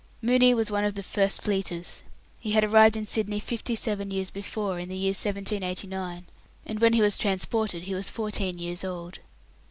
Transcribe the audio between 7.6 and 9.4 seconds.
he was fourteen years old.